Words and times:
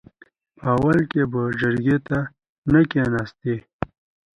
په 0.57 0.63
اول 0.75 0.97
کې 1.11 1.21
به 1.31 1.41
جرګې 1.59 1.97
ته 2.07 2.19
نه 2.71 2.81
کېناستې. 2.91 3.55